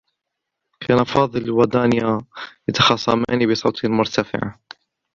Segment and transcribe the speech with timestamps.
[0.79, 2.19] كانا فاضل و دانية
[2.69, 4.55] يتخاصمان بصوت مرتفع.